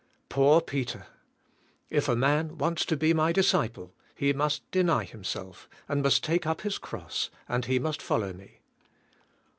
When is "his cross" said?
6.61-7.29